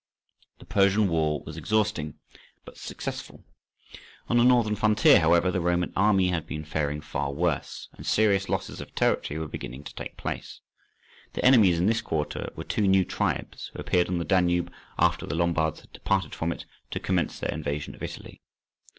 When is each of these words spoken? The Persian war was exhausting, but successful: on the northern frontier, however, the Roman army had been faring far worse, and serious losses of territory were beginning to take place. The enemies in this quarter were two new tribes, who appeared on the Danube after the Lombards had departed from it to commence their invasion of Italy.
The 0.57 0.65
Persian 0.65 1.09
war 1.09 1.43
was 1.45 1.57
exhausting, 1.57 2.15
but 2.65 2.75
successful: 2.75 3.45
on 4.27 4.37
the 4.37 4.43
northern 4.43 4.75
frontier, 4.75 5.19
however, 5.19 5.51
the 5.51 5.61
Roman 5.61 5.93
army 5.95 6.29
had 6.29 6.47
been 6.47 6.65
faring 6.65 7.01
far 7.01 7.31
worse, 7.31 7.87
and 7.93 8.03
serious 8.03 8.49
losses 8.49 8.81
of 8.81 8.95
territory 8.95 9.37
were 9.39 9.47
beginning 9.47 9.83
to 9.83 9.93
take 9.93 10.17
place. 10.17 10.61
The 11.33 11.45
enemies 11.45 11.77
in 11.77 11.85
this 11.85 12.01
quarter 12.01 12.51
were 12.55 12.63
two 12.63 12.87
new 12.87 13.05
tribes, 13.05 13.69
who 13.75 13.79
appeared 13.79 14.07
on 14.07 14.17
the 14.17 14.25
Danube 14.25 14.71
after 14.97 15.27
the 15.27 15.35
Lombards 15.35 15.81
had 15.81 15.93
departed 15.93 16.33
from 16.33 16.51
it 16.51 16.65
to 16.89 16.99
commence 16.99 17.39
their 17.39 17.53
invasion 17.53 17.93
of 17.93 18.01
Italy. 18.01 18.41